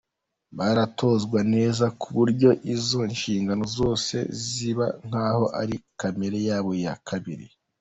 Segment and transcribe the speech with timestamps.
[0.57, 4.15] Baratozwa neza ku buryo izo nshingano zose
[4.47, 7.45] ziba nkaho ari kamere yabo ya kabiri.